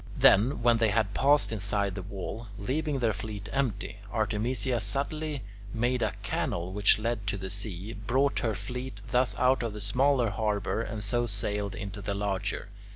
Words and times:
Then, 0.17 0.63
when 0.63 0.77
they 0.77 0.87
had 0.87 1.13
passed 1.13 1.51
inside 1.51 1.93
the 1.93 2.01
wall, 2.01 2.47
leaving 2.57 2.97
their 2.97 3.13
fleet 3.13 3.47
empty, 3.51 3.99
Artemisia 4.11 4.79
suddenly 4.79 5.43
made 5.75 6.01
a 6.01 6.15
canal 6.23 6.71
which 6.73 6.97
led 6.97 7.27
to 7.27 7.37
the 7.37 7.51
sea, 7.51 7.93
brought 7.93 8.39
her 8.39 8.55
fleet 8.55 8.99
thus 9.11 9.37
out 9.37 9.61
of 9.61 9.73
the 9.73 9.79
smaller 9.79 10.31
harbour, 10.31 10.81
and 10.81 11.03
so 11.03 11.27
sailed 11.27 11.75
into 11.75 12.01
the 12.01 12.15
larger. 12.15 12.69